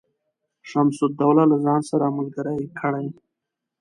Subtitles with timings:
[0.69, 3.07] شمس الدوله له ځان سره ملګري کړي.